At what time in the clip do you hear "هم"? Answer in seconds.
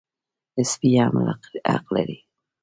1.03-1.15